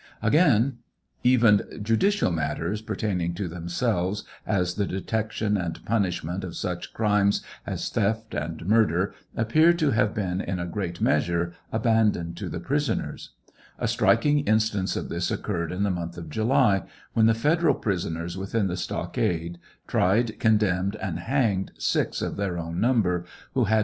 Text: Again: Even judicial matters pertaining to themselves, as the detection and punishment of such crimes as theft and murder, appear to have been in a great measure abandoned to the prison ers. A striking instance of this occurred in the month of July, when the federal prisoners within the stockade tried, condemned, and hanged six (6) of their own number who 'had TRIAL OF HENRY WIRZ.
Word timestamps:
Again: 0.23 0.79
Even 1.23 1.61
judicial 1.79 2.31
matters 2.31 2.81
pertaining 2.81 3.35
to 3.35 3.47
themselves, 3.47 4.23
as 4.47 4.73
the 4.73 4.87
detection 4.87 5.57
and 5.57 5.85
punishment 5.85 6.43
of 6.43 6.55
such 6.55 6.91
crimes 6.91 7.43
as 7.67 7.87
theft 7.87 8.33
and 8.33 8.65
murder, 8.65 9.13
appear 9.37 9.73
to 9.73 9.91
have 9.91 10.15
been 10.15 10.41
in 10.41 10.59
a 10.59 10.65
great 10.65 11.01
measure 11.01 11.53
abandoned 11.71 12.35
to 12.37 12.49
the 12.49 12.59
prison 12.59 12.99
ers. 13.01 13.29
A 13.77 13.87
striking 13.87 14.39
instance 14.47 14.95
of 14.95 15.09
this 15.09 15.29
occurred 15.29 15.71
in 15.71 15.83
the 15.83 15.91
month 15.91 16.17
of 16.17 16.31
July, 16.31 16.81
when 17.13 17.27
the 17.27 17.35
federal 17.35 17.75
prisoners 17.75 18.35
within 18.35 18.65
the 18.65 18.77
stockade 18.77 19.59
tried, 19.85 20.39
condemned, 20.39 20.95
and 20.95 21.19
hanged 21.19 21.73
six 21.77 22.17
(6) 22.17 22.21
of 22.23 22.35
their 22.37 22.57
own 22.57 22.79
number 22.81 23.19
who 23.19 23.19
'had 23.25 23.25
TRIAL 23.25 23.61
OF 23.61 23.67
HENRY 23.67 23.69
WIRZ. 23.69 23.79